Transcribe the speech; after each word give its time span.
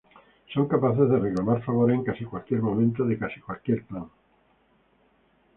Son 0.51 0.65
capaces 0.67 0.97
de 1.11 1.19
reclamar 1.19 1.61
favores 1.63 1.95
en 1.95 2.03
casi 2.03 2.25
cualquier 2.25 2.63
momento 2.63 3.05
de 3.05 3.19
casi 3.19 3.39
cualquier 3.39 3.83
clan. 3.85 4.09